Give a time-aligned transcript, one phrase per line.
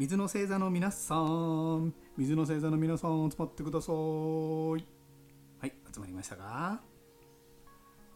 [0.00, 1.92] 水の星座の皆さん。
[2.16, 3.94] 水の星座の皆さん集まってください。
[3.94, 4.78] は
[5.66, 6.80] い集まりましたか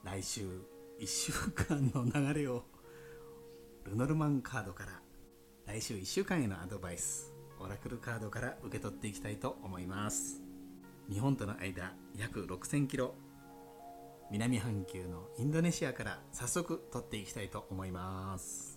[0.03, 0.41] 来週
[0.99, 2.65] 1週間の流れを
[3.85, 4.93] ルノルマンカードから
[5.67, 10.41] 来週1週間へのアドバイスオラクルカードから受け取っていきたいと思います。
[11.13, 13.15] 日本との間約6000キロ
[14.31, 18.74] 南半球のインドネシアから早速取っていきたいと思います。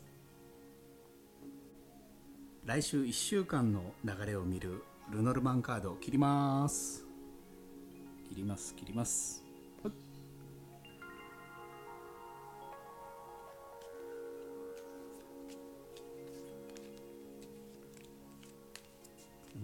[2.67, 7.05] 来週1週間の流れを見るルノルマンカードを切ります。
[8.27, 9.41] 切ります切ります。
[9.85, 9.91] ル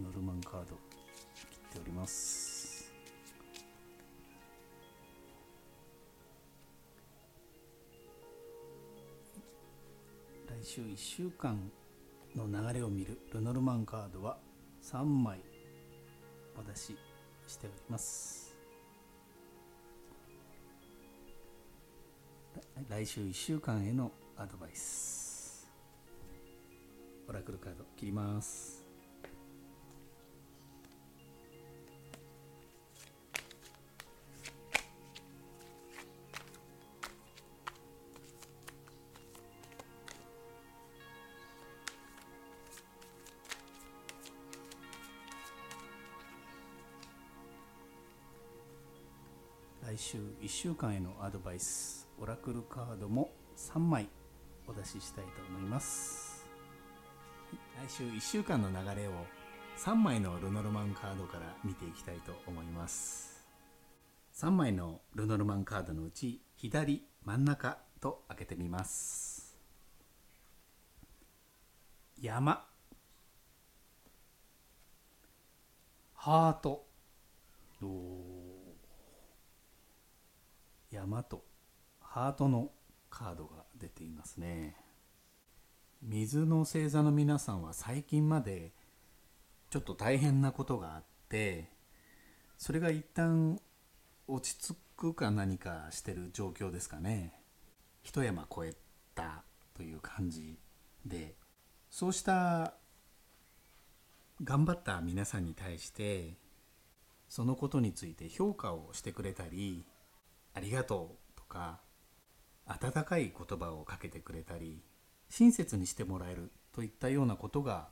[0.01, 0.77] ノルマンカード
[1.51, 2.89] 切っております。
[10.47, 11.69] 来週1週間
[12.35, 14.37] の流れを見るルノルマンカードは
[14.81, 15.39] 3枚
[16.57, 16.97] お出し
[17.47, 18.55] しております。
[22.89, 25.71] 来週1週間へのアドバイス。
[27.27, 28.82] オラクルカード切ります。
[50.03, 54.09] 週1週間へのアドバイスオラクルカードも3枚
[54.67, 56.45] お出ししたいと思います。
[57.87, 59.11] 来週1週間の流れを
[59.77, 63.47] 3枚のルノルマンカードから見ていきたいと思います。
[64.35, 69.57] 3枚のルノルマンカードのうち左真ん中と開けてみます。
[72.21, 72.65] 山
[76.15, 76.85] ハート。
[77.81, 78.22] おー
[80.93, 81.43] 山と
[81.99, 82.69] ハートの
[83.09, 84.75] カードが出ていますね。
[86.03, 88.73] 水の星座の皆さんは最近まで
[89.71, 91.69] ちょっと大変なことがあって
[92.57, 93.59] それが一旦
[94.27, 97.33] 落ち着くか何かしてる状況ですかね。
[98.03, 98.73] 一山越え
[99.15, 99.43] た
[99.75, 100.57] という感じ
[101.05, 101.33] で。
[101.89, 102.73] そうした
[104.43, 106.33] 頑張った皆さんに対して
[107.29, 109.85] そのことについて評価をしてくれたり
[110.53, 111.79] ありがとうとか
[112.65, 114.83] 温かい言葉をかけてくれたり
[115.29, 117.89] 親切にしてもらえるといったようなことが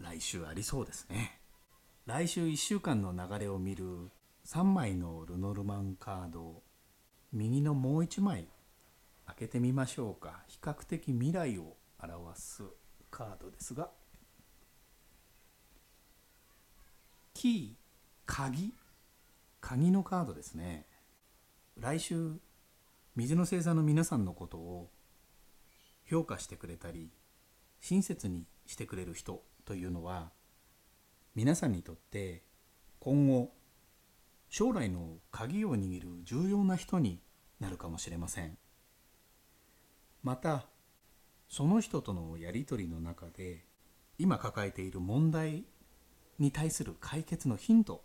[0.00, 1.40] 来週ありそうですね。
[2.06, 4.10] 来週1週間の流れを見る
[4.46, 6.62] 3枚のルノルマンカード
[7.32, 8.48] 右のもう1枚
[9.26, 10.42] 開けてみましょうか。
[10.46, 12.62] 比較的未来を表す
[13.10, 13.90] カードですが。
[17.34, 17.74] キー
[18.24, 18.72] 鍵。
[19.60, 20.86] 鍵のカードですね。
[21.80, 22.32] 来週
[23.14, 24.90] 水の星座の皆さんのことを
[26.04, 27.12] 評価してくれたり
[27.80, 30.30] 親切にしてくれる人というのは
[31.36, 32.42] 皆さんにとって
[32.98, 33.52] 今後
[34.48, 37.20] 将来の鍵を握る重要な人に
[37.60, 38.56] なるかもしれません。
[40.24, 40.66] また
[41.48, 43.64] その人とのやり取りの中で
[44.18, 45.64] 今抱えている問題
[46.40, 48.02] に対する解決のヒント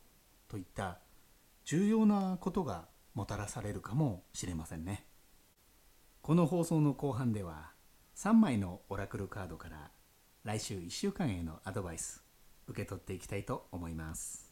[0.47, 0.99] といった
[1.65, 5.05] 重要なことがもたらされるかもしれませんね。
[6.21, 7.71] この放送の後半では
[8.15, 9.91] 3枚のオラクルカードから
[10.43, 12.23] 来週1週間へのアドバイス
[12.67, 14.51] 受け取っていきたいと思います。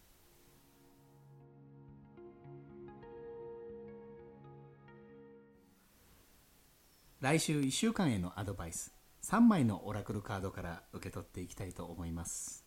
[7.19, 12.65] 来週1週間へのアドバイス3枚のオラクルカードから受け取っていきたいと思います。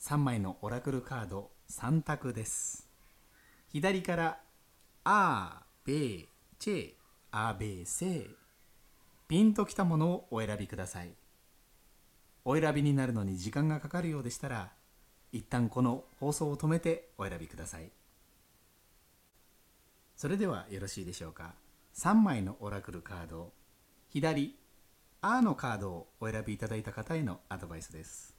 [0.00, 2.88] 3枚のオラクルカード3択です。
[3.68, 4.40] 左から
[5.08, 6.26] あべ
[6.58, 6.90] チェ
[7.30, 8.26] あべせ
[9.28, 11.12] ピンときたものをお選びください。
[12.44, 14.72] お選びになるのに時間がかかるようでしたら
[15.30, 17.92] 一旦この放送を止めてお選びください。
[20.16, 21.54] それではよろしいでしょうか。
[21.94, 23.52] 3枚のオラクルカード
[24.08, 24.58] 左
[25.22, 28.35] 「あ」のカードをお選びいただいた方へのアドバイスです。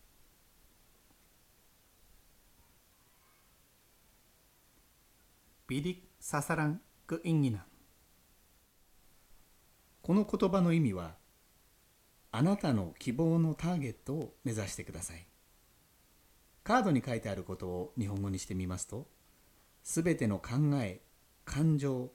[5.67, 7.61] ビリササランクインギナン。
[10.01, 11.15] この言葉の意味は
[12.31, 15.27] あなたの希望のターゲットを目指してください。
[16.63, 19.09] カードに書いてあることを日本語にしてみますと
[19.83, 21.01] すべての考え
[21.43, 22.11] 感情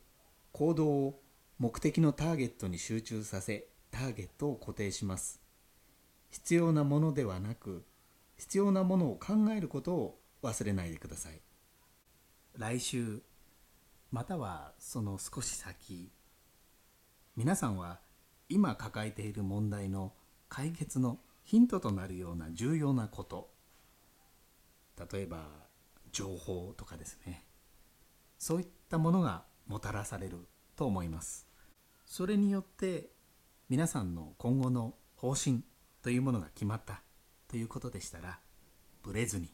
[0.52, 1.22] 行動を
[1.58, 5.42] 目的のターゲットに集中させターゲットを固定します。
[6.30, 7.84] 必要なものではなく
[8.38, 11.42] 必要なものを考えることを忘れないでください。
[12.56, 13.20] 来週
[14.12, 16.12] またはその少し先
[17.34, 17.98] 皆さんは
[18.50, 20.12] 今抱えている問題の
[20.50, 23.50] 解決のヒントとなるような重要なこと。
[25.10, 25.46] 例えば
[26.12, 27.46] 情報とかですね。
[28.38, 31.48] そういったものがもたらされると思います。
[32.04, 33.08] それによって
[33.70, 35.64] 皆さんの今後の方針
[36.02, 37.02] というものが決まった
[37.48, 38.40] ということでしたら
[39.02, 39.48] ブレずに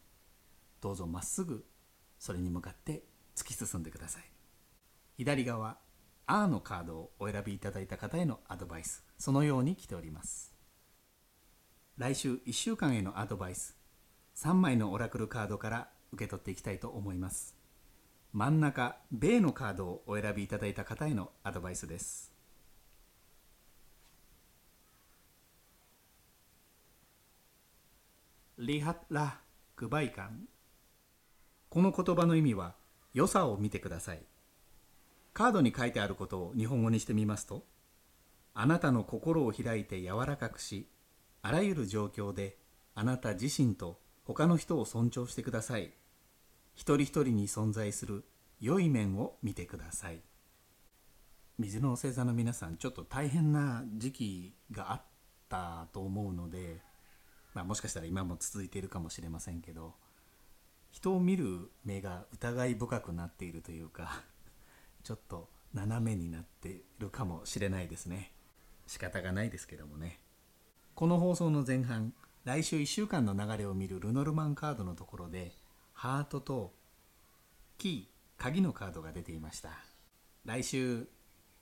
[0.81, 1.65] どうぞまっすぐ
[2.19, 3.05] それに向かって
[3.37, 4.38] 突き進んでください。
[5.19, 5.81] 左側
[6.27, 9.05] 「あ」のカードをお選びいただいた方へのアドバイス。
[9.19, 10.55] そのように来ております。
[11.97, 13.77] 来週1週間へのアドバイス。
[14.37, 17.57] 3枚のオラクルカードから受け取っていきたいと思います。
[18.33, 22.33] 真ん中「米」のカードをお選びいただいた方へのアドバイスです。
[28.57, 29.41] リハッラ・
[29.75, 30.49] グバイカン。
[31.71, 32.77] この言葉の意味は
[33.15, 34.25] 良さを見てください。
[35.33, 37.65] カードに書いてあることを日本語にしてみますと
[38.55, 40.89] あなたの心を開いて柔らかくし
[41.43, 42.59] あらゆる状況で
[42.95, 45.93] あなた自身と他の人を尊重してください。
[46.75, 48.25] 一人一人に存在する
[48.61, 50.21] 良い面を見てください。
[51.59, 55.03] 水の星座の皆さんちょっと大変な時期があっ
[55.49, 56.81] たと思うので、
[57.55, 59.95] まあ、もしかしたら今も続いているかもしれませんけど
[60.93, 64.23] 人を見る目が疑い深くなっているというか
[65.03, 68.33] ちょっと斜めになっているかもしれないですね。
[68.87, 70.21] 仕方がないですけどもね。
[70.95, 72.13] この放送の前半
[72.45, 75.53] 来週1週間の流れを見るルノルマンカードのところで
[75.93, 76.73] ハートと
[77.77, 79.71] キー鍵のカードが出ていました。
[80.45, 81.07] 来週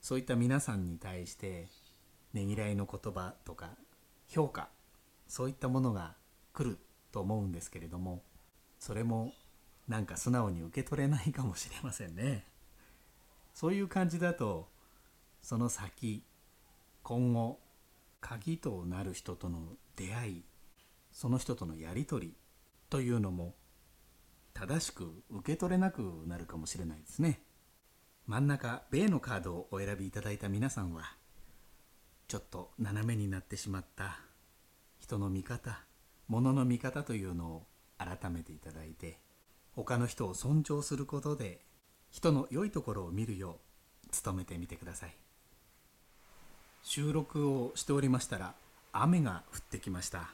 [0.00, 1.66] そういった皆さんに対して
[2.32, 3.70] ねぎらいの言葉とか
[4.28, 4.68] 評価
[5.26, 6.14] そういったものが
[6.52, 6.78] 来る
[7.12, 8.22] と思うんですけれども
[8.78, 9.32] それも
[9.88, 12.44] なんか素直に受け取れないかもしれませんね。
[13.56, 14.68] そういう感じだと
[15.40, 16.22] その先
[17.02, 17.58] 今後
[18.20, 19.60] 鍵となる人との
[19.96, 20.44] 出会い
[21.10, 22.34] その人とのやり取り
[22.90, 23.54] というのも
[24.52, 27.40] 正しく受け取れなくなるかもしれないですね。
[28.26, 31.04] 真ん中米のカードをお選びいただいた皆さんは
[32.28, 34.18] ちょっと斜めになってしまった
[34.98, 35.80] 人の見方
[36.28, 37.66] 物の見方というのを
[37.96, 39.18] 改めていただいて
[39.72, 41.65] 他の人を尊重することで
[42.16, 43.58] 人の良いところを見るよ
[44.06, 45.14] う努めてみてください。
[46.82, 48.54] 収録をしておりましたら
[48.94, 50.30] 雨が降ってきました。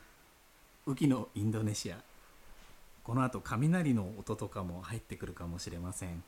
[0.86, 1.96] 雨季のインドネシア。
[3.02, 6.22] この後雷の音とかも入ってくるかもしれません。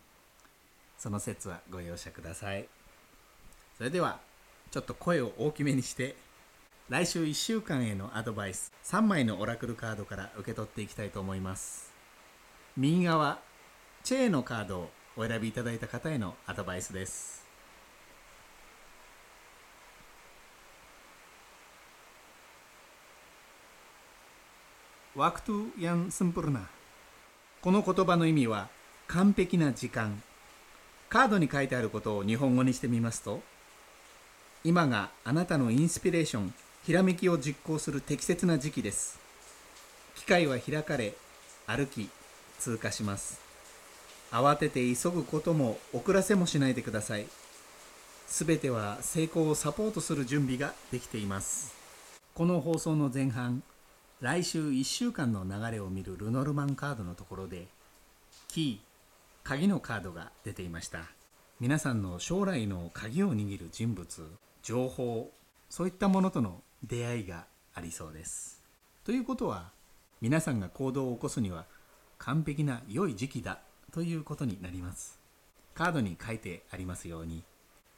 [0.99, 2.67] その説はご容赦ください。
[3.79, 4.19] それでは
[4.73, 6.17] ちょっと声を大きめにして
[6.89, 11.93] 来週1週間へのアドバイス3枚のオラクルカードから受け取っていきたいと思います。
[12.77, 13.39] 右側
[14.03, 17.45] チェーのカードをお選びいただいた方へのアドバイスです。
[25.15, 26.69] ワクトゥヤンスンプルナ。
[27.63, 28.69] この言葉の意味は
[29.07, 30.21] 完璧な時間。
[31.09, 33.41] カードに書いてあることを日本語にしてみますと
[34.65, 39.21] 今があなたのインスピレーションひらめきを実行する適切な時期です。
[40.17, 41.15] 機会は開かれ
[41.69, 42.09] 歩き
[42.59, 43.44] 通過します。
[44.35, 47.27] 慌てて急ぐことも遅らせもしないでください。
[48.27, 51.73] すべては成功をサポートする準備ができています。
[52.35, 53.63] この放送の前半
[54.21, 57.69] 来週1週間の流れを見るルノルマンカードのところで
[58.49, 58.79] キー
[59.45, 61.05] 鍵のカードが出ていました。
[61.61, 64.29] 皆さんの将来の鍵を握る人物
[64.65, 65.31] 情報
[65.71, 68.61] そういったものとの出会いがありそうです。
[69.05, 69.71] ということは
[70.21, 71.67] 皆さんが行動を起こすには
[72.19, 73.61] 完璧な良い時期だ。
[73.95, 75.21] ということになります。
[75.75, 77.43] カードに書いてありますように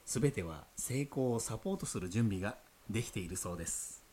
[0.05, 2.55] 全ては成功をサポートする準備が
[2.89, 4.03] できているそうです。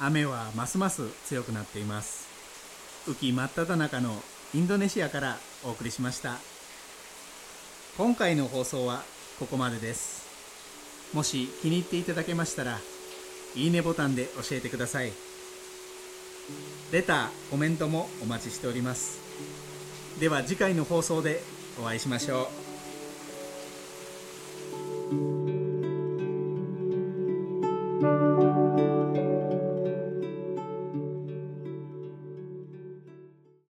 [0.00, 2.26] 雨はますます強くなっています。
[3.06, 4.14] 雨季真っ只中の
[4.54, 6.38] インドネシアからお送りしました。
[7.96, 9.02] 今回の放送は
[9.38, 10.26] ここまでです
[11.14, 12.78] もし気に入っていただけましたら
[13.54, 15.12] いいねボタンで教えてください
[16.92, 19.18] レターコメントもお待ちしております。
[20.20, 21.42] では次回の放送で
[21.80, 22.65] お会いしましょう。